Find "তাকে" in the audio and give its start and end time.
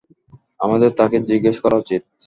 0.99-1.17